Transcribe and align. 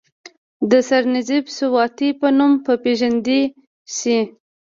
د 0.69 0.71
سرنزېب 0.87 1.45
سواتي 1.57 2.09
پۀ 2.19 2.29
نوم 2.37 2.51
پ 2.63 2.65
ېژندے 2.91 3.41
شي، 3.97 4.19